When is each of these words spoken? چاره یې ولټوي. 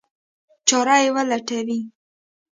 چاره 0.67 0.97
یې 1.03 1.09
ولټوي. 1.15 1.79